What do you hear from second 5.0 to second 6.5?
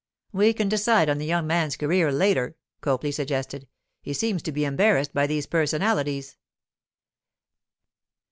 by these personalities.